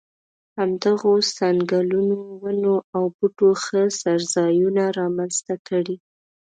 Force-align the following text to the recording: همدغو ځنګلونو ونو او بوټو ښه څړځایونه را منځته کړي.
همدغو 0.57 1.11
ځنګلونو 1.35 2.17
ونو 2.41 2.73
او 2.95 3.03
بوټو 3.15 3.49
ښه 3.63 3.81
څړځایونه 3.99 4.83
را 4.97 5.07
منځته 5.17 5.53
کړي. 5.67 5.95